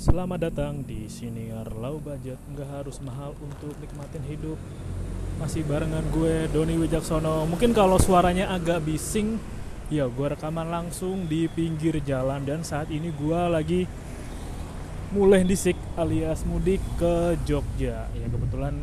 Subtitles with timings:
[0.00, 2.40] Selamat datang di Siniar Low Budget.
[2.48, 4.56] Nggak harus mahal untuk nikmatin hidup.
[5.36, 7.44] Masih barengan gue Doni Wijaksono.
[7.44, 9.36] Mungkin kalau suaranya agak bising
[9.92, 12.48] Ya gue rekaman langsung di pinggir jalan.
[12.48, 13.84] Dan saat ini gue lagi
[15.12, 18.08] mulai disik alias mudik ke Jogja.
[18.16, 18.80] Ya kebetulan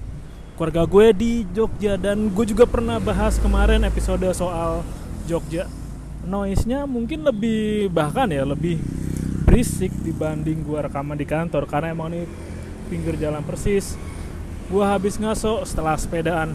[0.53, 1.97] keluarga gue di Jogja.
[1.97, 4.85] Dan gue juga pernah bahas kemarin episode soal
[5.25, 5.65] Jogja.
[6.29, 8.96] Noise-nya mungkin lebih bahkan ya lebih
[9.57, 12.29] berisik dibanding gua rekaman di kantor karena emang ini
[12.93, 13.97] pinggir jalan persis.
[14.69, 16.53] Gua habis ngaso setelah sepedaan.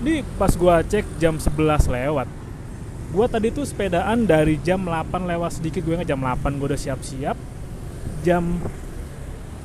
[0.00, 2.24] Di pas gua cek jam 11 lewat.
[3.12, 7.36] Gua tadi tuh sepedaan dari jam 8 lewat sedikit gue jam 8 gua udah siap-siap.
[8.24, 8.64] Jam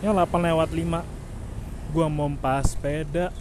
[0.03, 1.07] ya 8 lewat 5
[1.95, 3.31] gua mompa sepeda.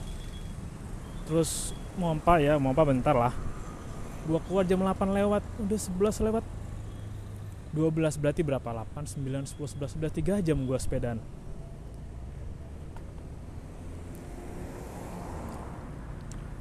[1.26, 3.34] Terus mompa ya mompa bentar lah.
[4.30, 6.61] Gua keluar jam 8 lewat udah 11 lewat
[7.72, 8.68] 12 berarti berapa?
[8.84, 11.16] 8, 9, 10, 11, 11, 3 jam gua sepedaan.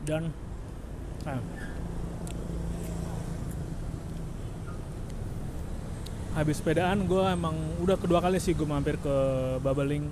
[0.01, 0.33] Dan
[1.27, 1.37] nah,
[6.33, 7.53] habis sepedaan gue emang
[7.83, 9.15] udah kedua kali sih gue mampir ke
[9.61, 10.09] Babeling.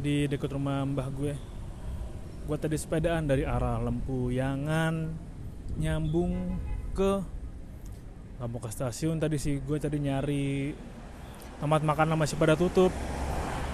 [0.00, 1.34] Di dekat rumah mbah gue.
[2.48, 4.94] Gue tadi sepedaan dari arah Lempuyangan
[5.78, 6.56] nyambung
[6.96, 7.37] ke
[8.38, 10.70] nggak mau ke stasiun tadi sih gue tadi nyari
[11.58, 12.94] tempat makan masih pada tutup.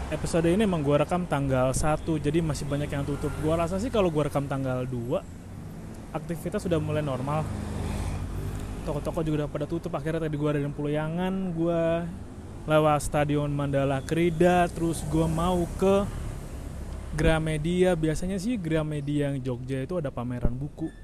[0.09, 3.29] Episode ini emang gue rekam tanggal 1 jadi masih banyak yang tutup.
[3.45, 5.21] Gue rasa sih kalau gue rekam tanggal 2
[6.17, 7.45] aktivitas sudah mulai normal.
[8.89, 11.83] Toko-toko juga udah pada tutup akhirnya tadi gue ada di Puloyangan gue
[12.65, 16.09] lewat stadion Mandala Krida terus gue mau ke
[17.13, 17.93] Gramedia.
[17.93, 21.04] Biasanya sih Gramedia yang Jogja itu ada pameran buku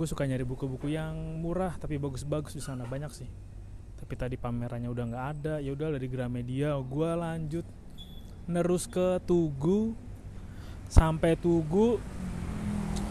[0.00, 1.12] gue suka nyari buku-buku yang
[1.44, 3.28] murah tapi bagus-bagus di sana banyak sih.
[4.00, 7.68] Tapi tadi pamerannya udah nggak ada ya udah dari Gramedia gue lanjut
[8.48, 9.92] nerus ke Tugu.
[10.88, 12.00] Sampai Tugu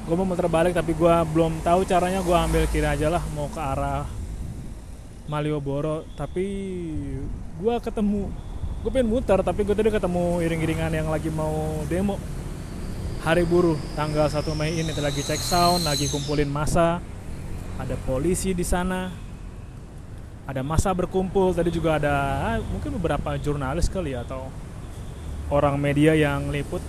[0.09, 3.46] gue mau muter balik tapi gue belum tahu caranya gue ambil kiri aja lah mau
[3.53, 4.09] ke arah
[5.30, 6.09] Malioboro.
[6.18, 6.46] Tapi
[7.62, 8.34] gue ketemu
[8.81, 12.18] gue pengen muter tapi gue tadi ketemu iring-iringan yang lagi mau demo
[13.19, 17.03] hari buruh tanggal 1 Mei ini lagi cek sound, lagi kumpulin masa.
[17.80, 19.12] Ada polisi di sana.
[20.47, 24.50] Ada masa berkumpul, tadi juga ada ah, mungkin beberapa jurnalis kali ya atau
[25.52, 26.81] orang media yang liput.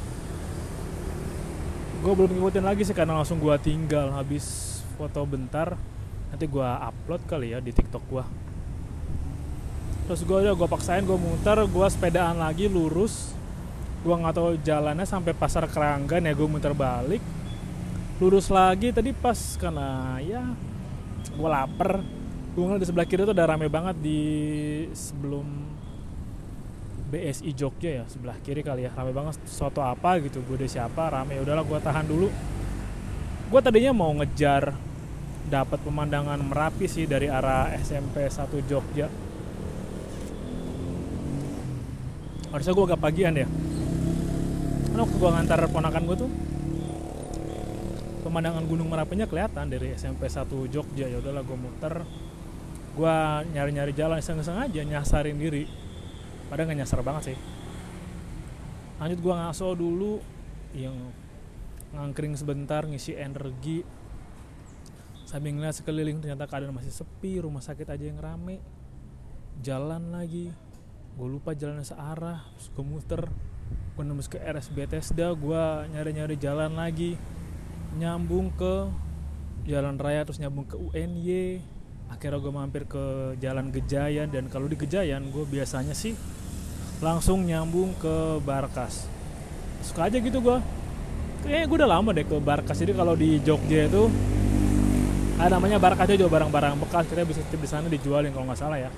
[2.00, 5.76] Gue belum ngikutin lagi sih karena langsung gue tinggal habis foto bentar.
[6.32, 8.24] Nanti gue upload kali ya di TikTok gue.
[10.08, 13.39] Terus gue udah gue paksain gue muter, gue sepedaan lagi lurus
[14.00, 17.20] gua nggak tahu jalannya sampai pasar keranggan ya gue muter balik.
[18.20, 20.44] Lurus lagi tadi pas karena ya
[21.24, 22.00] gue lapar.
[22.52, 24.20] Gue ngeliat di sebelah kiri tuh udah rame banget di
[24.92, 25.46] sebelum
[27.10, 28.90] BSI Jogja ya sebelah kiri kali ya.
[28.92, 31.36] Rame banget soto apa gitu gue deh siapa rame.
[31.36, 32.28] Ya udahlah gue tahan dulu.
[33.52, 34.72] Gue tadinya mau ngejar
[35.48, 39.08] dapat pemandangan merapi sih dari arah SMP 1 Jogja.
[42.52, 43.48] Harusnya gue agak pagian ya
[45.00, 46.30] waktu gue ngantar ponakan gue tuh?
[48.20, 51.08] Pemandangan Gunung Merapinya kelihatan dari SMP 1 Jogja.
[51.08, 52.04] Ya udahlah gue muter.
[52.92, 53.16] Gue
[53.56, 55.64] nyari-nyari jalan iseng-iseng aja nyasarin diri.
[56.52, 57.38] Padahal nggak nyasar banget sih.
[59.00, 60.20] Lanjut gue ngaso dulu.
[60.76, 60.96] Yang
[61.96, 63.80] ngangkring sebentar ngisi energi.
[65.24, 68.60] Sambil ngeliat sekeliling ternyata keadaan masih sepi rumah sakit aja yang rame.
[69.64, 70.52] Jalan lagi.
[71.16, 73.22] Gue lupa jalannya searah terus gue muter
[73.96, 77.20] gue nembus ke RS Bethesda gue nyari-nyari jalan lagi.
[77.98, 78.88] Nyambung ke
[79.68, 81.60] jalan raya terus nyambung ke UNY
[82.10, 86.18] akhirnya gue mampir ke jalan Gejayan dan kalau di Gejayan gue biasanya sih
[86.98, 89.06] langsung nyambung ke Barkas.
[89.86, 90.58] Suka aja gitu gue
[91.46, 92.82] kayaknya gue udah lama deh ke Barkas.
[92.82, 94.10] Jadi kalau di Jogja itu
[95.38, 97.04] ada namanya Barkas juga barang-barang bekas.
[97.08, 98.90] Kita bisa di sana dijualin kalau nggak salah ya.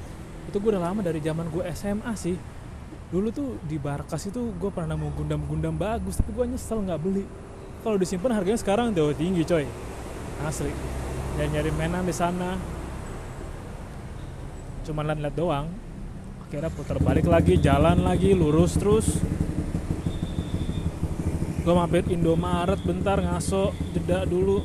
[0.48, 2.34] Itu gue udah lama dari zaman gue SMA sih
[3.12, 7.28] dulu tuh di Barkas itu gue pernah nemu gundam-gundam bagus tapi gue nyesel nggak beli.
[7.84, 9.68] Kalau disimpan harganya sekarang jauh tinggi coy.
[10.40, 10.72] Asli.
[11.36, 12.56] Dan nyari mainan di sana.
[14.88, 15.68] Cuma lihat-lihat doang.
[16.48, 19.20] Akhirnya putar balik lagi jalan lagi lurus terus.
[21.62, 24.64] Gue mampir Indomaret bentar ngaso jeda dulu.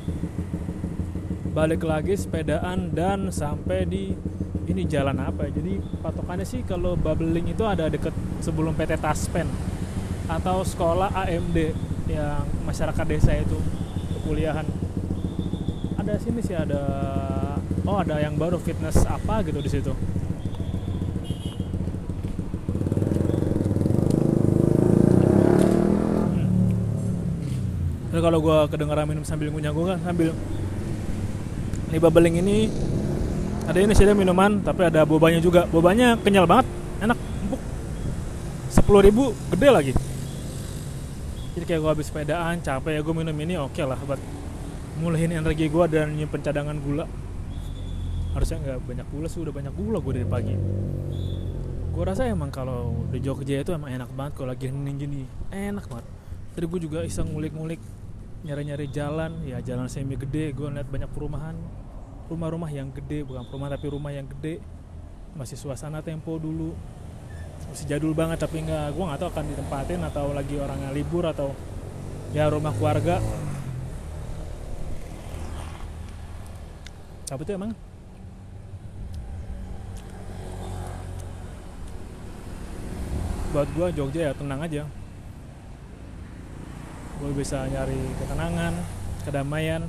[1.51, 4.15] Balik lagi sepedaan dan sampai di
[4.67, 5.57] ini jalan apa ya?
[5.57, 5.73] Jadi
[6.03, 9.47] patokannya sih kalau bubbling itu ada deket sebelum PT Taspen
[10.27, 11.57] atau sekolah AMD
[12.07, 13.59] yang masyarakat desa itu
[14.19, 14.67] kekuliahan
[16.07, 16.83] ada sini sih ada
[17.87, 19.91] oh ada yang baru fitness apa gitu di situ.
[28.11, 28.23] Hmm.
[28.23, 30.31] kalau gue kedengeran minum sambil ngunyah gue kan sambil
[31.87, 32.57] ini babeling ini
[33.67, 35.67] ada ini sih ada minuman tapi ada bobanya juga.
[35.67, 36.66] Bobanya kenyal banget
[38.87, 39.91] sepuluh ribu gede lagi.
[41.59, 44.15] Jadi kayak gue habis sepedaan capek ya gue minum ini oke lah buat
[45.03, 47.03] mulihin energi gue dan nyimpen cadangan gula.
[48.31, 50.55] Harusnya nggak banyak gula sih udah banyak gula gue dari pagi.
[51.91, 55.83] Gue rasa emang kalau di Jogja itu emang enak banget kalau lagi hening gini enak
[55.91, 56.07] banget.
[56.55, 57.83] Tadi gue juga iseng ngulik-ngulik
[58.47, 61.59] nyari-nyari jalan ya jalan semi gede gue lihat banyak perumahan.
[62.31, 64.63] Rumah-rumah yang gede bukan rumah tapi rumah yang gede.
[65.35, 66.71] Masih suasana tempo dulu
[67.77, 71.29] masih jadul banget tapi nggak gue nggak tahu akan ditempatin atau lagi orang yang libur
[71.29, 71.53] atau
[72.33, 73.21] ya rumah keluarga.
[77.29, 77.77] Apa tuh emang?
[83.53, 84.81] Buat gue Jogja ya tenang aja.
[87.21, 88.73] Gue bisa nyari ketenangan
[89.21, 89.85] kedamaian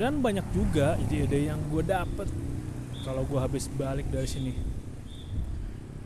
[0.00, 2.32] dan banyak juga ide-ide yang gue dapet
[3.04, 4.67] kalau gue habis balik dari sini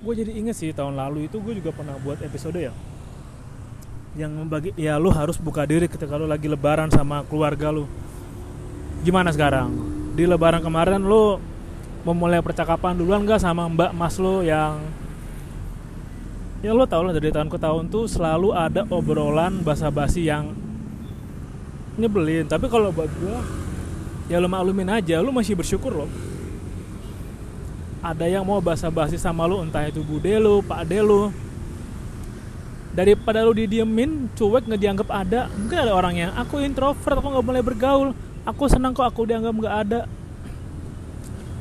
[0.02, 2.74] gue jadi inget sih tahun lalu itu gue juga pernah buat episode ya
[4.18, 7.88] yang membagi ya lu harus buka diri ketika lu lagi lebaran sama keluarga lu.
[9.06, 9.72] Gimana sekarang?
[10.12, 11.40] Di lebaran kemarin lu
[12.04, 14.82] memulai percakapan duluan gak sama mbak mas lu yang
[16.60, 20.52] ya lo tau lah dari tahun ke tahun tuh selalu ada obrolan basa-basi yang
[21.96, 22.44] nyebelin.
[22.44, 23.36] Tapi kalau buat gue
[24.28, 26.31] ya lo maklumin aja lo masih bersyukur loh
[28.02, 31.30] ada yang mau basa-basi sama lo entah itu bude lo pak ade lo
[32.92, 37.46] daripada lo didiemin cuek nggak dianggap ada mungkin ada orang yang aku introvert aku nggak
[37.46, 38.10] boleh bergaul.
[38.42, 40.00] Aku senang kok aku dianggap nggak ada.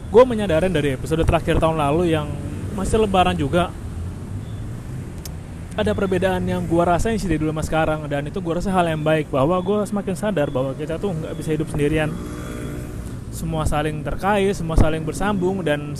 [0.10, 2.26] Gue menyadarin dari episode terakhir tahun lalu yang
[2.74, 3.70] masih lebaran juga.
[5.78, 8.92] Ada perbedaan yang gue rasain sih dari dulu sama sekarang dan itu gue rasa hal
[8.92, 12.10] yang baik bahwa gue semakin sadar bahwa kita tuh nggak bisa hidup sendirian.
[13.32, 15.96] Semua saling terkait semua saling bersambung dan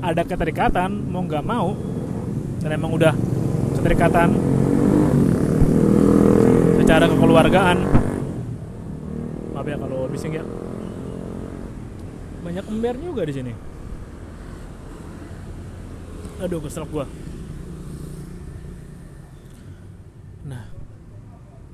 [0.00, 1.76] ada keterikatan mau nggak mau
[2.64, 3.12] dan emang udah
[3.80, 4.32] keterikatan
[6.80, 7.78] secara kekeluargaan.
[9.54, 10.44] Maaf ya kalau bising ya.
[12.40, 13.52] Banyak ember juga di sini.
[16.40, 17.04] Aduh kesel gua.
[20.48, 20.64] Nah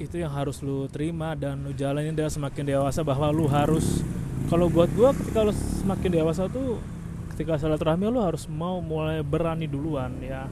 [0.03, 4.03] itu yang harus lu terima dan lu jalanin dan semakin dewasa bahwa lu harus
[4.47, 6.79] kalau buat gue ketika lo semakin dewasa tuh
[7.37, 10.49] ketika silaturahmi lo harus mau mulai berani duluan ya.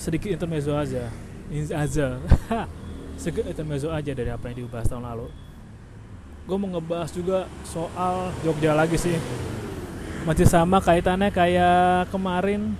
[0.00, 1.12] Sedikit intermezzo aja.
[1.52, 2.16] Aja.
[3.20, 5.28] Sedikit intermezzo aja dari apa yang dibahas tahun lalu.
[6.48, 9.20] Gue mau ngebahas juga soal Jogja lagi sih.
[10.24, 12.72] Masih sama kaitannya kayak kemarin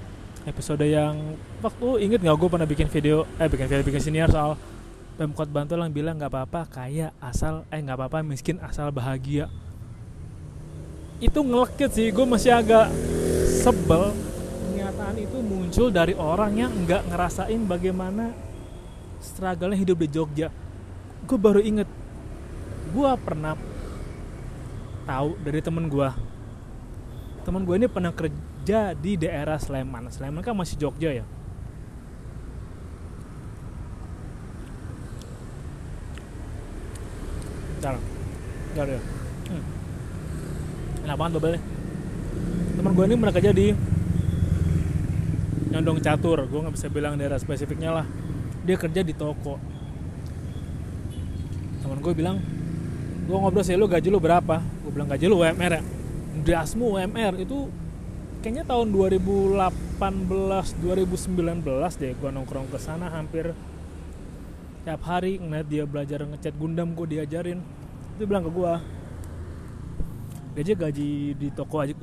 [0.48, 4.56] episode yang waktu inget nggak gue pernah bikin video eh bikin video bikin senior soal
[5.20, 9.52] Pemkot Bantul yang bilang nggak apa-apa kaya asal eh nggak apa-apa miskin asal bahagia
[11.22, 12.90] itu ngelekit sih gue masih agak
[13.62, 14.10] sebel.
[14.74, 18.34] Kenyataan itu muncul dari orang yang nggak ngerasain bagaimana
[19.22, 20.50] struggle hidup di Jogja.
[21.22, 21.86] Gue baru inget
[22.90, 23.54] gue pernah
[25.06, 26.10] tahu dari temen gue
[27.42, 30.10] temen gue ini pernah kerja di daerah Sleman.
[30.10, 31.26] Sleman kan masih Jogja ya?
[37.78, 37.98] Bentar,
[38.74, 39.21] bentar ya.
[41.12, 41.60] Enak banget bubble
[42.72, 43.66] teman gue ini pernah kerja di
[45.68, 46.40] nyondong catur.
[46.48, 48.08] Gue nggak bisa bilang daerah spesifiknya lah.
[48.64, 49.60] Dia kerja di toko.
[51.84, 52.40] Teman gue bilang
[53.28, 54.64] gue ngobrol sih lu gaji lu berapa?
[54.64, 55.82] Gue bilang gaji lu UMR ya.
[56.48, 57.68] Dasmu UMR itu
[58.40, 61.60] kayaknya tahun 2018 2019
[62.00, 63.52] deh gue nongkrong ke sana hampir
[64.88, 67.60] tiap hari ngeliat dia belajar ngecat Gundam gue diajarin.
[68.16, 69.01] Itu bilang ke gue
[70.52, 71.96] gaji gaji di toko aja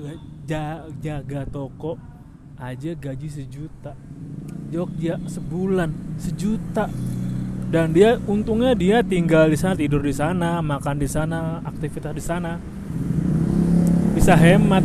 [0.98, 1.98] jaga toko
[2.58, 3.94] aja gaji sejuta.
[4.74, 6.90] Jogja sebulan sejuta.
[7.70, 12.24] Dan dia untungnya dia tinggal di sana tidur di sana makan di sana aktivitas di
[12.26, 12.58] sana.
[14.18, 14.82] Bisa hemat.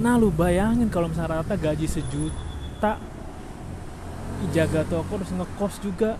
[0.00, 2.96] Nah lu bayangin kalau misalnya rata gaji sejuta
[4.50, 6.18] jaga toko terus ngekos juga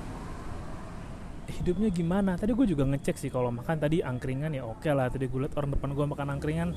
[1.48, 2.38] hidupnya gimana?
[2.38, 5.10] Tadi gue juga ngecek sih kalau makan tadi angkringan ya oke lah.
[5.10, 6.70] Tadi gue liat orang depan gue makan angkringan.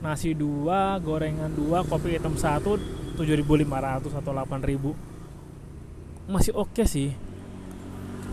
[0.00, 2.80] Nasi dua gorengan dua kopi hitam satu
[3.20, 7.12] 7.500 atau 8.000 masih oke sih.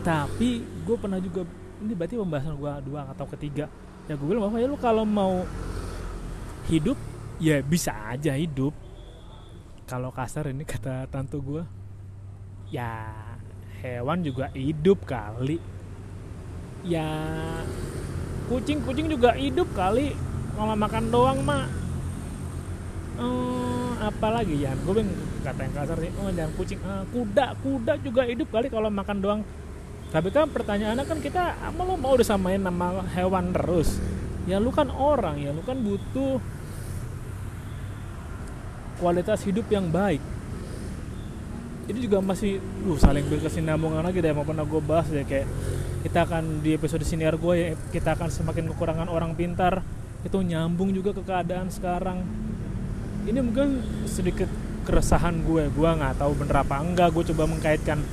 [0.05, 1.43] Tapi gue pernah juga
[1.83, 3.67] ini berarti pembahasan gue dua atau ketiga.
[4.07, 5.43] Ya gue bilang bahwa ya lu kalau mau
[6.71, 6.95] hidup
[7.43, 8.71] ya bisa aja hidup.
[9.83, 11.63] Kalau kasar ini kata tante gue
[12.71, 13.11] ya
[13.81, 15.61] hewan juga hidup kali.
[16.87, 17.07] Ya
[18.47, 20.15] kucing kucing juga hidup kali.
[20.57, 21.69] Kalau makan doang mah
[23.19, 24.73] hmm, apalagi ya?
[24.81, 25.11] Gue bing
[25.45, 26.11] kata yang kasar sih.
[26.17, 26.79] Oh jangan kucing.
[26.81, 27.45] Uh, kuda.
[27.61, 29.41] Kuda juga hidup kali kalau makan doang.
[30.07, 33.99] Tapi kan pertanyaannya kan kita apa lo mau disamain nama hewan terus?
[34.47, 35.35] Ya lu kan orang.
[35.43, 36.39] Ya lu kan butuh
[38.97, 40.23] kualitas hidup yang baik
[41.87, 45.47] ini juga masih uh saling berkesinambungan lagi deh mau pernah gue bahas ya kayak
[46.03, 49.81] kita akan di episode senior gue ya kita akan semakin kekurangan orang pintar.
[50.23, 52.23] Itu nyambung juga ke keadaan sekarang.
[53.27, 54.47] Ini mungkin sedikit
[54.83, 55.71] keresahan gue.
[55.71, 57.11] Gue nggak tahu bener apa enggak.
[57.15, 58.03] Gue coba mengkaitkan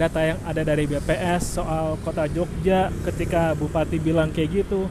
[0.00, 4.88] data yang ada dari BPS soal kota Jogja ketika bupati bilang kayak gitu.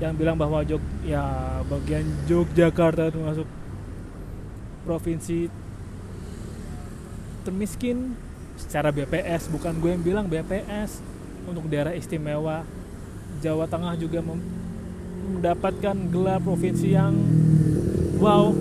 [0.00, 1.24] Yang bilang bahwa Jog ya
[1.68, 3.48] bagian Yogyakarta itu masuk
[4.84, 5.52] provinsi
[7.42, 8.14] termiskin
[8.60, 11.00] secara BPS bukan gue yang bilang BPS
[11.48, 12.62] untuk daerah istimewa.
[13.40, 17.16] Jawa Tengah juga mendapatkan gelar provinsi yang
[18.20, 18.52] wow.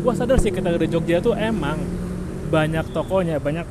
[0.00, 1.76] Gue sadar sih kita dari Jogja tuh emang
[2.46, 3.66] banyak tokonya banyak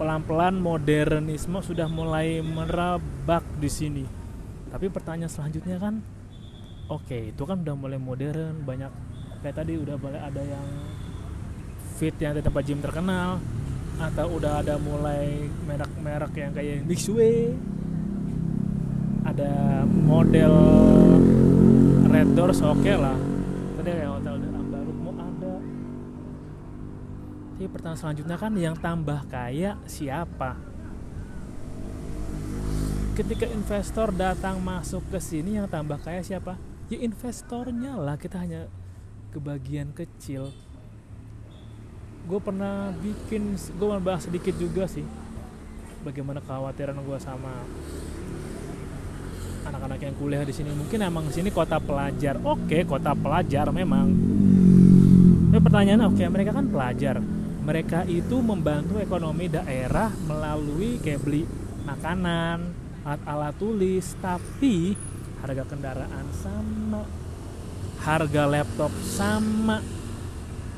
[0.00, 4.04] pelan-pelan modernisme sudah mulai merabak di sini.
[4.72, 6.00] Tapi pertanyaan selanjutnya kan
[6.88, 8.92] oke okay, itu kan udah mulai modern banyak
[9.44, 10.66] kayak tadi udah mulai ada yang
[11.96, 13.40] fit yang di tempat gym terkenal
[13.96, 17.56] atau udah ada mulai merek-merek yang kayak Mixway
[19.24, 20.54] ada model
[22.04, 23.16] Red Doors oke okay lah
[23.86, 25.54] tadi kayak hotel Ambaruk mau ada.
[27.54, 30.58] Tapi pertanyaan selanjutnya kan yang tambah kaya siapa?
[33.14, 36.58] Ketika investor datang masuk ke sini yang tambah kaya siapa?
[36.90, 38.66] Ya investornya lah kita hanya
[39.30, 40.50] kebagian kecil
[42.26, 45.06] gue pernah bikin gue mau bahas sedikit juga sih
[46.02, 47.54] bagaimana kekhawatiran gue sama
[49.66, 50.70] anak-anak yang kuliah di sini.
[50.70, 52.38] Mungkin emang sini kota pelajar.
[52.46, 54.06] Oke kota pelajar memang.
[55.50, 57.18] Tapi pertanyaannya oke mereka kan pelajar.
[57.66, 61.42] Mereka itu membantu ekonomi daerah melalui kayak beli
[61.82, 62.70] makanan
[63.02, 64.94] alat-alat tulis tapi
[65.42, 67.02] harga kendaraan sama
[68.02, 69.82] harga laptop sama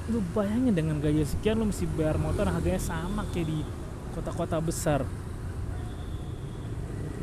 [0.09, 3.59] lu bayangin dengan gaji sekian lu mesti bayar motor harganya sama kayak di
[4.17, 5.05] kota-kota besar.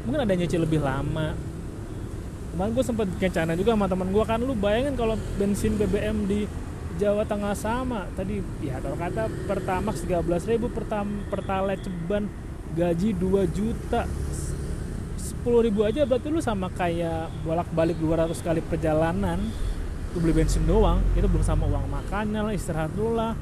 [0.05, 1.33] Mungkin ada nyicil lebih lama.
[2.53, 6.45] Kemarin gue sempat kencana juga sama teman gue kan lu bayangin kalau bensin BBM di
[7.01, 8.05] Jawa Tengah sama.
[8.13, 12.29] Tadi ya kalau kata Pertamax 13 ribu pertam, Pertalite Ceban
[12.77, 14.05] gaji 2 juta.
[15.17, 19.41] 10 ribu aja berarti lu sama kayak bolak-balik 200 kali perjalanan
[20.15, 23.35] lu beli bensin doang itu belum sama uang makannya lah istirahat dulu lah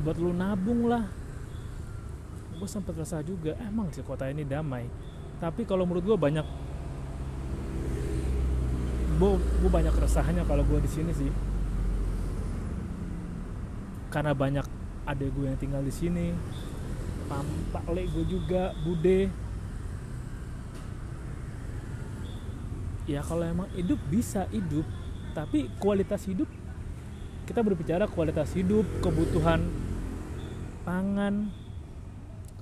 [0.00, 1.04] buat lu nabung lah.
[2.56, 4.88] Gue sempat rasa juga emang sih kota ini damai.
[5.36, 6.46] Tapi kalau menurut gue banyak
[9.20, 11.28] gue banyak keresahannya kalau gue di sini sih.
[14.08, 14.64] Karena banyak
[15.04, 16.32] ada gue yang tinggal di sini
[17.76, 19.28] Pak Le gue juga Bude.
[23.04, 24.88] Ya kalau emang hidup bisa hidup
[25.32, 26.50] tapi kualitas hidup
[27.50, 29.66] kita berbicara kualitas hidup kebutuhan
[30.86, 31.50] pangan.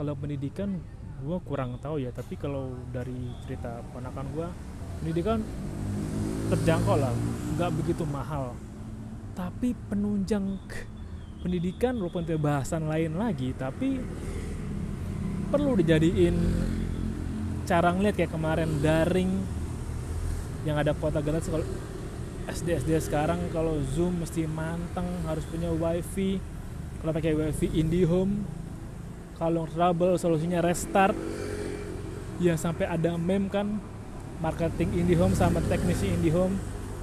[0.00, 0.80] Kalau pendidikan
[1.20, 2.08] gue kurang tahu ya.
[2.08, 4.48] Tapi kalau dari cerita ponakan gue
[5.04, 5.44] pendidikan
[6.48, 7.12] terjangkau lah.
[7.60, 8.56] Nggak begitu mahal.
[9.37, 10.56] Tapi penunjang
[11.44, 14.02] pendidikan walaupun itu bahasan lain lagi tapi
[15.54, 16.34] perlu dijadiin
[17.62, 19.30] cara ngeliat kayak kemarin daring
[20.66, 21.62] yang ada gratis kalau
[22.48, 26.40] SD SD sekarang kalau zoom mesti manteng harus punya wifi.
[26.98, 28.42] Kalau pakai wifi IndiHome
[29.36, 31.14] kalau trouble solusinya restart.
[32.40, 33.82] Ya sampai ada meme kan
[34.40, 36.56] marketing IndiHome sama teknisi IndiHome.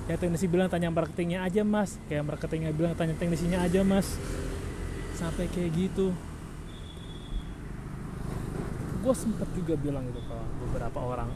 [0.10, 2.02] Ya teknisi bilang tanya marketingnya aja mas.
[2.10, 4.18] Kayak marketingnya bilang tanya teknisinya aja mas.
[5.14, 6.10] Sampai kayak gitu.
[9.06, 11.30] Gue sempet juga bilang itu ke beberapa orang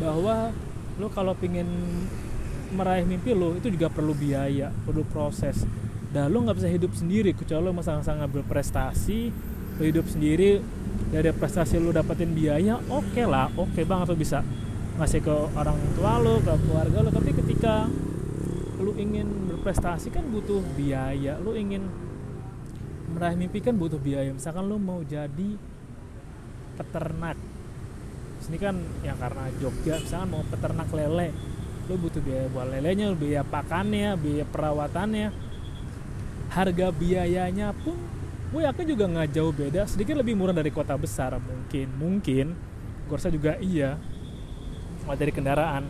[0.00, 0.48] bahwa
[1.00, 1.66] lo kalau pingin
[2.70, 5.64] meraih mimpi lo itu juga perlu biaya perlu proses.
[6.10, 9.20] Dan lo nggak bisa hidup sendiri kecuali lo sangat-sangat berprestasi
[9.80, 10.60] lo hidup sendiri
[11.08, 14.44] dari prestasi lo dapetin biaya oke okay lah oke okay banget bisa
[15.00, 17.88] ngasih ke orang tua lo ke keluarga lo tapi ketika
[18.80, 21.36] lo ingin berprestasi kan butuh biaya.
[21.38, 21.84] Lo ingin
[23.12, 24.32] meraih mimpi kan butuh biaya.
[24.32, 25.60] Misalkan lo mau jadi
[26.80, 27.36] peternak
[28.50, 31.30] sini kan yang karena Jogja misalkan mau peternak lele
[31.86, 35.30] lo butuh biaya buat lelenya biaya pakannya biaya perawatannya.
[36.50, 37.94] Harga biayanya pun
[38.50, 42.58] gue yakin juga nggak jauh beda sedikit lebih murah dari kota besar mungkin mungkin.
[43.06, 43.94] Gue rasa juga iya.
[45.06, 45.86] Dari kendaraan.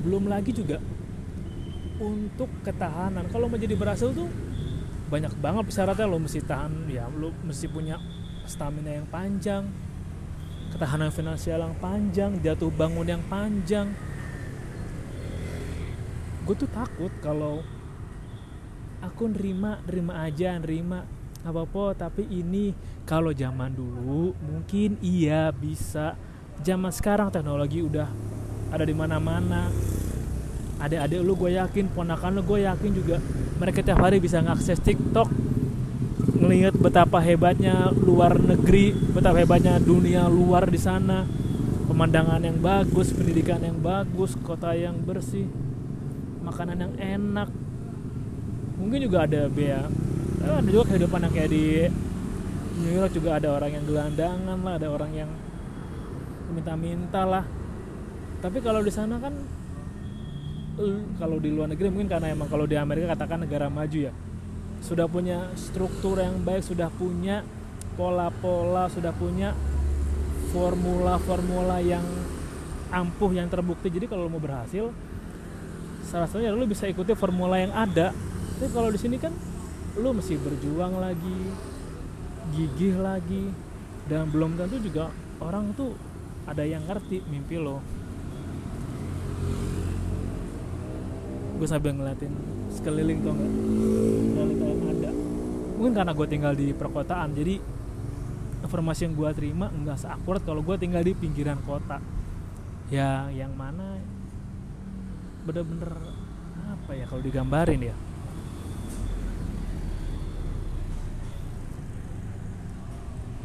[0.00, 0.80] Belum lagi juga
[2.00, 3.28] untuk ketahanan.
[3.28, 4.32] Kalau mau jadi berhasil tuh
[5.12, 8.00] banyak banget syaratnya lo mesti tahan ya lo mesti punya
[8.46, 9.66] stamina yang panjang
[10.76, 13.88] ketahanan finansial yang panjang jatuh bangun yang panjang.
[16.44, 17.64] Gue tuh takut kalau
[19.00, 21.08] aku nerima nerima aja nerima
[21.46, 22.74] apa apa tapi ini
[23.06, 26.18] kalau zaman dulu mungkin iya bisa.
[26.60, 28.08] Zaman sekarang teknologi udah
[28.68, 29.72] ada di mana-mana.
[30.76, 33.16] Adik-adik lu gue yakin ponakan lu gue yakin juga
[33.56, 35.45] mereka tiap hari bisa ngakses TikTok
[36.36, 41.24] ngelihat betapa hebatnya luar negeri betapa hebatnya dunia luar di sana.
[41.86, 45.48] Pemandangan yang bagus pendidikan yang bagus kota yang bersih
[46.44, 47.48] makanan yang enak.
[48.76, 49.88] Mungkin juga ada biaya
[50.44, 51.64] eh, ada juga kehidupan yang kayak di
[52.76, 55.30] New York juga ada orang yang gelandangan lah ada orang yang
[56.52, 57.44] minta-minta lah.
[58.44, 59.32] Tapi kalau di sana kan
[61.16, 64.12] kalau di luar negeri mungkin karena emang kalau di Amerika katakan negara maju ya
[64.86, 67.42] sudah punya struktur yang baik sudah punya
[67.98, 69.50] pola-pola sudah punya
[70.54, 72.06] formula-formula yang
[72.94, 73.90] ampuh yang terbukti.
[73.90, 74.94] Jadi kalau mau berhasil
[76.06, 78.14] salah satunya lu bisa ikuti formula yang ada.
[78.56, 79.34] Tapi kalau di sini kan
[79.98, 81.38] lu mesti berjuang lagi
[82.54, 83.50] gigih lagi.
[84.06, 85.10] Dan belum tentu juga
[85.42, 85.98] orang tuh
[86.46, 87.82] ada yang ngerti mimpi lo
[91.56, 92.32] gue sambil ngeliatin
[92.68, 95.10] sekeliling tuh yang ada.
[95.80, 97.56] Mungkin karena gue tinggal di perkotaan jadi
[98.60, 102.00] informasi yang gue terima nggak seakurat kalau gue tinggal di pinggiran kota.
[102.92, 103.98] Ya yang mana
[105.48, 105.90] bener-bener
[106.68, 107.96] apa ya kalau digambarin ya?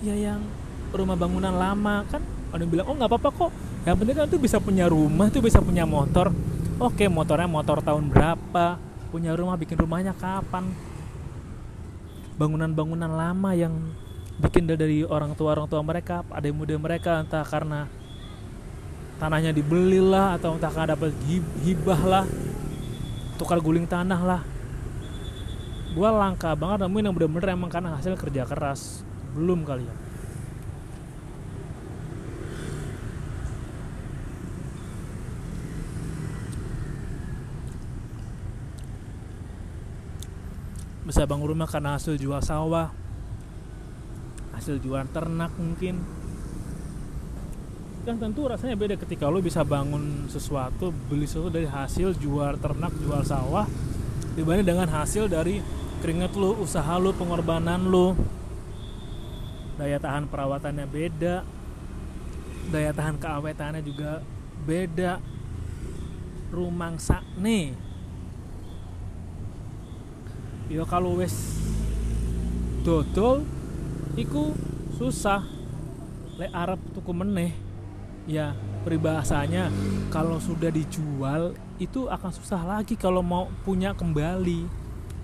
[0.01, 0.41] Ya yang
[0.91, 2.19] rumah bangunan lama kan
[2.51, 3.51] ada yang bilang oh nggak apa-apa kok.
[3.87, 6.29] Yang penting kan tuh bisa punya rumah tuh bisa punya motor
[6.81, 8.81] oke motornya motor tahun berapa?
[9.13, 10.73] Punya rumah bikin rumahnya kapan?
[12.41, 13.93] Bangunan-bangunan lama yang
[14.41, 17.85] bikin dari orang tua orang tua mereka ada muda mereka entah karena
[19.21, 21.13] tanahnya dibeli lah atau entah karena dapat
[21.61, 22.25] hibah lah
[23.37, 24.41] tukar guling tanah lah.
[25.93, 29.05] Gua langka banget nemuin yang bener-bener emang karena hasil kerja keras.
[29.37, 30.10] Belum kali ya
[41.11, 42.87] bisa bangun rumah karena hasil jual sawah
[44.55, 45.99] hasil jual ternak mungkin.
[48.07, 52.95] Kan tentu rasanya beda ketika lo bisa bangun sesuatu beli sesuatu dari hasil jual ternak
[53.03, 53.67] jual sawah
[54.39, 55.59] dibanding dengan hasil dari
[55.99, 58.15] keringat lo usaha lo pengorbanan lo.
[59.75, 61.43] Daya tahan perawatannya beda
[62.71, 64.23] daya tahan keawetannya juga
[64.63, 65.19] beda.
[66.55, 67.90] Rumang sakne
[70.71, 71.35] ya kalau wes
[72.87, 73.43] dodol
[74.15, 74.55] iku
[74.95, 75.43] susah.
[76.39, 77.53] Le Arab tuku meneh
[78.25, 79.69] ya peribahasanya
[80.09, 84.65] kalau sudah dijual itu akan susah lagi kalau mau punya kembali.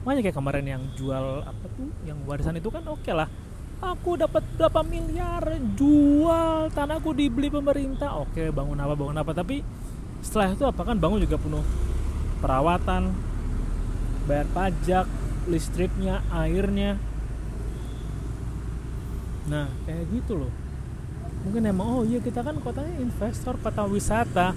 [0.04, 3.32] Makanya kayak kemarin yang jual apa tuh yang warisan itu kan oke okay lah.
[3.78, 5.42] Aku dapat berapa miliar
[5.78, 8.14] jual tanahku dibeli pemerintah.
[8.20, 9.32] Oke okay, bangun apa bangun apa.
[9.34, 9.64] Tapi
[10.22, 11.66] setelah itu apa kan bangun juga penuh
[12.42, 13.10] perawatan
[14.28, 15.06] bayar pajak
[15.48, 17.00] listriknya airnya.
[19.48, 20.52] Nah kayak gitu loh.
[21.48, 24.52] Mungkin emang oh iya kita kan kotanya investor kota wisata.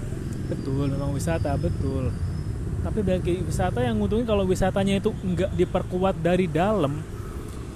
[0.51, 2.11] Betul memang wisata betul.
[2.81, 6.99] Tapi bagi wisata yang nguntungin kalau wisatanya itu nggak diperkuat dari dalam.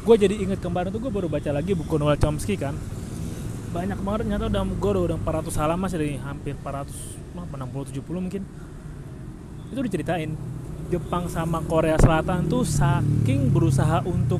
[0.03, 2.75] Gue jadi inget kemarin tuh gue baru baca lagi buku Noel Chomsky kan.
[3.71, 6.91] Banyak banget nyata udah gue udah 400 halaman sih hampir 400
[7.35, 8.43] 60 70 mungkin.
[9.71, 10.35] Itu diceritain
[10.95, 14.39] Jepang sama Korea Selatan tuh saking berusaha untuk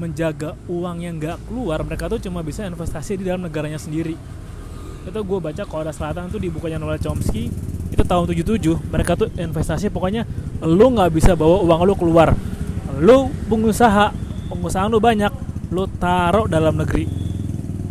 [0.00, 4.16] menjaga uang yang nggak keluar mereka tuh cuma bisa investasi di dalam negaranya sendiri.
[5.04, 7.52] Itu gue baca Korea Selatan tuh di bukunya Noel Chomsky
[7.92, 10.24] itu tahun 77 mereka tuh investasi pokoknya
[10.64, 12.32] lu nggak bisa bawa uang lu keluar.
[12.96, 14.16] Lu pengusaha
[14.48, 15.32] pengusaha lu banyak
[15.76, 17.04] lu taruh dalam negeri.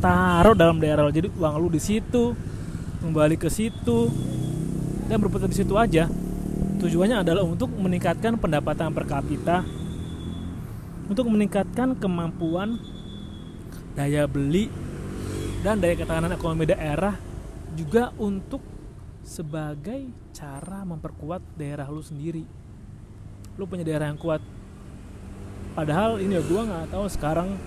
[0.02, 1.14] Taruh dalam daerah lu.
[1.14, 2.34] Jadi uang lu di situ
[3.06, 4.10] kembali ke situ
[5.06, 6.25] dan berputar di situ aja
[6.80, 9.64] tujuannya adalah untuk meningkatkan pendapatan per kapita
[11.06, 12.82] untuk meningkatkan kemampuan
[13.94, 14.68] daya beli
[15.62, 17.18] dan daya ketahanan ekonomi daerah
[17.78, 18.62] juga untuk
[19.26, 22.46] sebagai cara memperkuat daerah lu sendiri.
[23.58, 24.42] Lu punya daerah yang kuat.
[25.74, 27.58] Padahal ini ya gue nggak tahu sekarang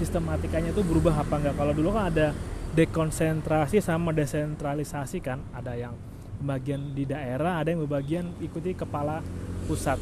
[0.00, 2.34] sistematikanya tuh berubah apa enggak kalau dulu kan ada
[2.74, 5.94] dekonsentrasi sama desentralisasi kan ada yang
[6.38, 9.22] bagian di daerah ada yang bagian ikuti kepala
[9.66, 9.98] pusat.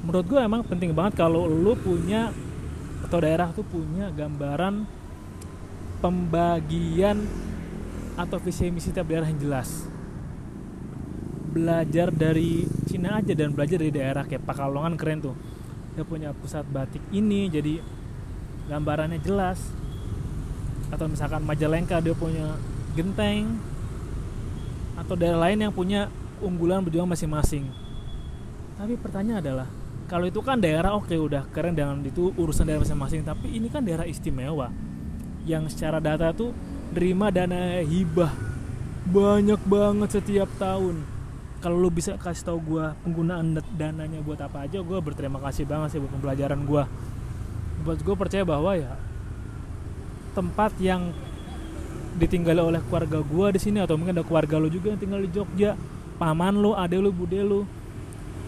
[0.00, 2.32] Menurut gue emang penting banget kalau lu punya
[3.04, 4.88] atau daerah tuh punya gambaran
[6.00, 7.28] pembagian
[8.16, 9.88] atau visi misi tiap daerah yang jelas.
[11.50, 15.36] Belajar dari Cina aja dan belajar dari daerah kayak Pakalongan keren tuh.
[15.96, 17.82] Dia punya pusat batik ini jadi
[18.72, 19.60] gambarannya jelas.
[20.88, 22.56] Atau misalkan Majalengka dia punya
[22.96, 23.60] genteng
[25.00, 26.12] atau daerah lain yang punya
[26.44, 27.64] unggulan berjuang masing-masing.
[28.76, 29.68] Tapi pertanyaan adalah
[30.08, 33.70] kalau itu kan daerah oke okay, udah keren dengan itu urusan daerah masing-masing tapi ini
[33.70, 34.68] kan daerah istimewa
[35.46, 36.50] yang secara data tuh
[36.90, 38.32] terima dana hibah
[39.08, 41.00] banyak banget setiap tahun.
[41.60, 45.96] Kalau lo bisa kasih tau gue penggunaan dananya buat apa aja gue berterima kasih banget
[45.96, 46.84] sih buat pembelajaran gue
[47.84, 48.96] buat gue percaya bahwa ya
[50.36, 51.12] tempat yang
[52.20, 55.30] ditinggali oleh keluarga gue di sini atau mungkin ada keluarga lo juga yang tinggal di
[55.32, 55.72] Jogja.
[56.20, 57.64] Paman lo ade lo bude lo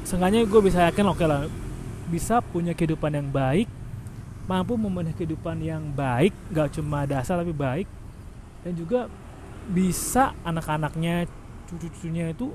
[0.04, 1.46] seenggaknya gue bisa yakin oke okay lah
[2.10, 3.70] bisa punya kehidupan yang baik
[4.50, 7.86] mampu memenuhi kehidupan yang baik gak cuma dasar tapi baik.
[8.62, 9.10] Dan juga
[9.70, 11.26] bisa anak-anaknya
[11.70, 12.50] cucu-cucunya itu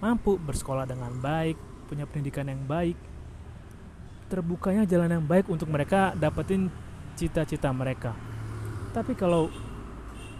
[0.00, 1.56] mampu bersekolah dengan baik
[1.88, 2.96] punya pendidikan yang baik.
[4.28, 6.72] Terbukanya jalan yang baik untuk mereka dapetin
[7.14, 8.16] cita-cita mereka.
[8.96, 9.52] Tapi kalau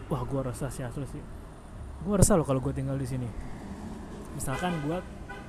[0.08, 1.22] wah gue rasa sih asli sih.
[2.04, 3.28] Gue rasa loh kalau gue tinggal di sini.
[4.36, 4.98] Misalkan gue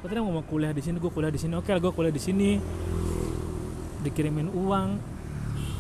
[0.06, 2.50] tadi mau kuliah di sini gue kuliah di sini oke gue kuliah di sini.
[4.06, 4.90] Dikirimin uang.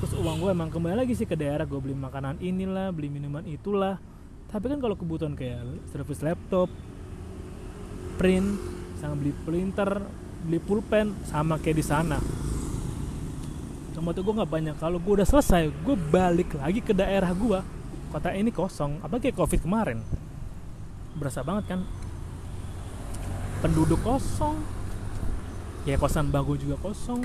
[0.01, 3.45] Terus uang gue emang kembali lagi sih ke daerah gue beli makanan inilah beli minuman
[3.47, 3.95] itulah.
[4.51, 6.67] Tapi kan kalau kebutuhan kayak servis laptop
[8.15, 8.59] print
[8.99, 9.99] sama beli printer
[10.45, 12.19] beli pulpen sama kayak di sana.
[13.95, 14.75] Cuma tuh gue nggak banyak.
[14.75, 17.74] Kalau gue udah selesai gue balik lagi ke daerah gue
[18.11, 19.99] kota ini kosong apa kayak covid kemarin.
[21.15, 21.81] Berasa banget kan?
[23.63, 24.59] Penduduk kosong.
[25.85, 27.23] Ya kosan bagus juga kosong.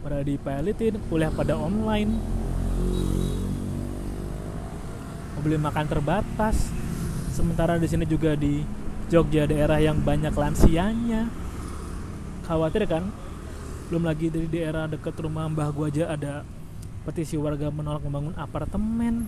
[0.00, 2.16] Pada dipelitin kuliah pada online.
[5.40, 6.68] Beli makan terbatas.
[7.32, 8.60] Sementara di sini juga di
[9.08, 11.32] Jogja daerah yang banyak lansianya.
[12.44, 13.08] Khawatir kan?
[13.88, 16.46] Belum lagi dari daerah dekat rumah mbah gua aja ada
[17.06, 19.26] petisi warga menolak membangun apartemen.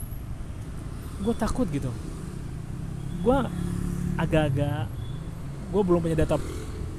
[1.22, 1.88] Gue takut gitu.
[3.22, 3.38] Gue
[4.18, 4.90] agak-agak
[5.72, 6.36] gue belum punya data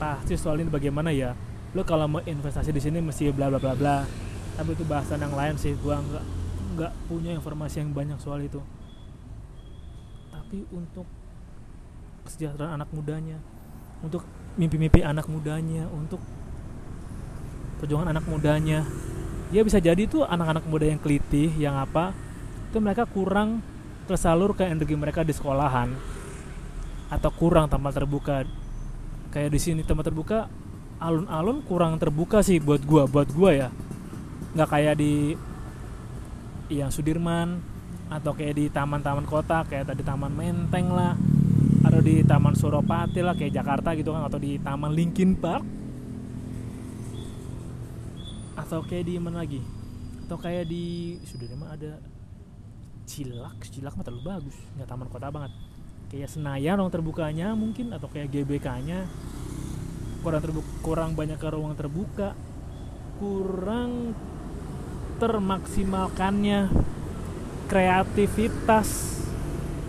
[0.02, 1.38] pasti soal ini bagaimana ya.
[1.74, 3.98] Lo kalau mau investasi di sini mesti bla bla bla bla.
[4.54, 6.26] Tapi itu bahasan yang lain sih gue nggak
[6.74, 8.62] nggak punya informasi yang banyak soal itu.
[10.34, 11.06] Tapi untuk
[12.24, 13.38] kesejahteraan anak mudanya
[14.04, 14.28] untuk
[14.60, 16.20] mimpi-mimpi anak mudanya untuk
[17.80, 18.84] perjuangan anak mudanya
[19.54, 22.12] ya bisa jadi tuh anak-anak muda yang kelitih yang apa
[22.74, 23.62] itu mereka kurang
[24.10, 25.94] tersalur ke energi mereka di sekolahan.
[27.14, 28.42] Atau kurang tempat terbuka.
[29.30, 30.50] Kayak di sini tempat terbuka
[30.98, 33.70] alun-alun kurang terbuka sih buat gua buat gua ya.
[34.58, 35.38] Nggak kayak di
[36.74, 37.62] yang Sudirman
[38.10, 41.14] atau kayak di taman-taman kota kayak tadi Taman Menteng lah
[41.86, 45.83] atau di Taman Suropati lah kayak Jakarta gitu kan atau di Taman Linkin Park
[48.54, 49.62] atau kayak di mana lagi?
[50.26, 51.98] Atau kayak di sudah mah ada
[53.04, 53.58] Cilak.
[53.68, 54.58] Cilak mah terlalu bagus.
[54.80, 55.52] Nggak taman kota banget.
[56.08, 59.10] Kayak Senayan ruang terbukanya mungkin atau kayak GBK nya
[60.24, 62.32] kurang terbuka kurang banyak ke ruang terbuka.
[63.20, 64.16] Kurang
[65.20, 66.72] termaksimalkannya
[67.68, 68.90] kreativitas.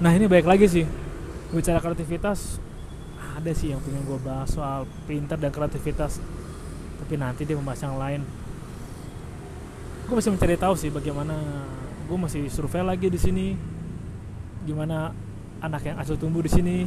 [0.02, 0.86] Nah ini baik lagi sih.
[1.54, 2.58] Bicara kreativitas
[3.34, 6.18] ada sih yang pengen gue bahas soal pinter dan kreativitas.
[7.02, 8.22] Tapi nanti dia membahas yang lain
[10.04, 11.36] gue masih mencari tahu sih bagaimana
[12.04, 13.46] gue masih survei lagi di sini.
[14.64, 15.12] Gimana
[15.60, 16.84] anak yang asal tumbuh di sini.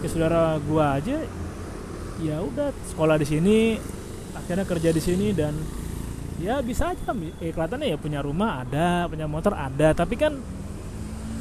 [0.00, 1.16] Ya saudara gue aja
[2.20, 3.58] ya udah sekolah di sini
[4.36, 5.56] akhirnya kerja di sini dan
[6.36, 10.36] ya bisa aja eh, kelihatannya ya punya rumah ada punya motor ada tapi kan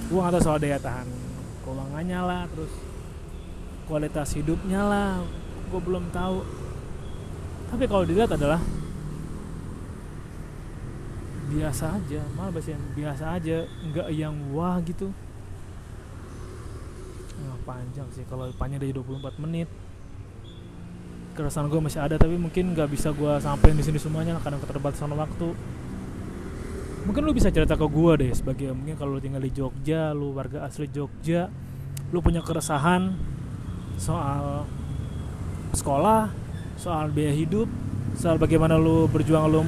[0.07, 1.03] gue nggak tahu soal daya tahan
[1.67, 2.71] keuangannya lah terus
[3.91, 5.19] kualitas hidupnya lah
[5.69, 6.41] gue belum tahu.
[7.69, 8.57] Tapi kalau dilihat adalah
[11.49, 15.09] biasa aja malah bahasa yang biasa aja nggak yang wah gitu.
[17.41, 19.69] Nah, panjang sih kalau panjang dari 24 menit.
[21.33, 25.11] Keresahan gue masih ada tapi mungkin nggak bisa gue sampein di sini semuanya karena keterbatasan
[25.15, 25.55] waktu.
[27.07, 30.35] Mungkin lu bisa cerita ke gue deh sebagai mungkin kalau lu tinggal di Jogja lu
[30.35, 31.49] warga asli Jogja
[32.13, 33.17] lu punya keresahan
[33.97, 34.67] soal
[35.73, 36.29] sekolah
[36.79, 37.69] soal biaya hidup
[38.17, 39.61] soal bagaimana lu berjuang lu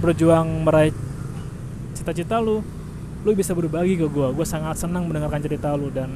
[0.00, 0.92] berjuang meraih
[1.96, 2.60] cita-cita lu
[3.26, 6.14] lu bisa berbagi ke gue gue sangat senang mendengarkan cerita lu dan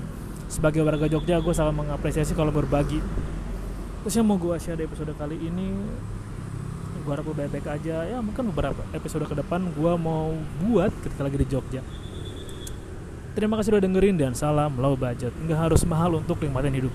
[0.51, 2.99] sebagai warga Jogja gue sangat mengapresiasi kalau berbagi.
[4.03, 5.71] Terus yang mau gue share di episode kali ini
[7.01, 8.03] gue harap lu baik-baik aja.
[8.05, 10.35] Ya mungkin beberapa episode ke depan gue mau
[10.67, 11.83] buat ketika lagi di Jogja.
[13.31, 15.31] Terima kasih udah dengerin dan salam low budget.
[15.47, 16.95] Nggak harus mahal untuk nikmatin hidup